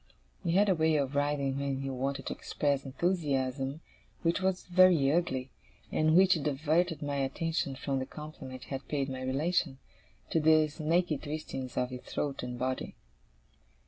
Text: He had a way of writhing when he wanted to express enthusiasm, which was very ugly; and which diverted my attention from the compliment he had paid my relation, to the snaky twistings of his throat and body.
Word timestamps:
He 0.43 0.53
had 0.53 0.67
a 0.67 0.73
way 0.73 0.95
of 0.95 1.13
writhing 1.13 1.59
when 1.59 1.81
he 1.81 1.89
wanted 1.91 2.25
to 2.25 2.33
express 2.33 2.85
enthusiasm, 2.87 3.81
which 4.23 4.41
was 4.41 4.63
very 4.65 5.11
ugly; 5.11 5.51
and 5.91 6.15
which 6.17 6.41
diverted 6.41 7.03
my 7.03 7.17
attention 7.17 7.75
from 7.75 7.99
the 7.99 8.07
compliment 8.07 8.63
he 8.63 8.69
had 8.71 8.87
paid 8.87 9.09
my 9.09 9.21
relation, 9.21 9.77
to 10.31 10.39
the 10.39 10.67
snaky 10.69 11.19
twistings 11.19 11.77
of 11.77 11.91
his 11.91 12.01
throat 12.01 12.41
and 12.41 12.57
body. 12.57 12.95